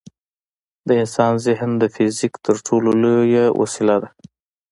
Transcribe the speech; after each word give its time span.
د 0.87 0.89
انسان 1.01 1.33
ذهن 1.45 1.71
د 1.81 1.83
فزیک 1.95 2.33
تر 2.45 2.55
ټولو 2.67 2.89
لوی 3.03 3.31
وسیله 3.61 3.95
ده. 4.01 4.09